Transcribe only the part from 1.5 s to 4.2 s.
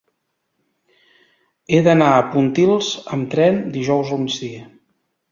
He d'anar a Pontils amb tren dijous